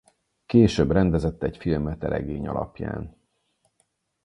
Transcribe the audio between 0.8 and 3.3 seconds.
rendezett egy filmet e regény alapján.